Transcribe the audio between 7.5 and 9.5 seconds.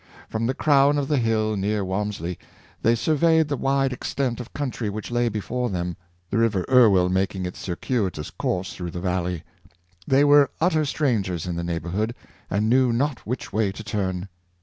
cir cuitous course through the valley.